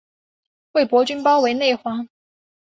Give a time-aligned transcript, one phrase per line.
[0.71, 2.09] 魏博军包围内黄。